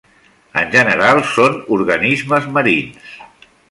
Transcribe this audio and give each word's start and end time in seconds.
En 0.61 0.71
general, 0.77 1.21
són 1.35 1.61
organismes 1.79 2.53
marins. 2.59 3.19